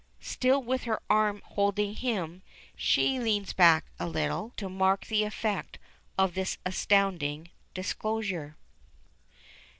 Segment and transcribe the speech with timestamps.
[0.19, 2.41] Still with her arm holding him,
[2.75, 5.77] she leans back a little to mark the effect
[6.17, 8.57] of this astonishing disclosure.